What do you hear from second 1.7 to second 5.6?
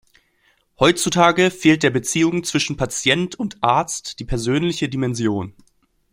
der Beziehung zwischen Patient und Arzt die persönliche Dimension.